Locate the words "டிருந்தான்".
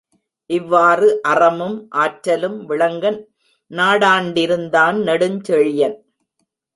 4.31-4.97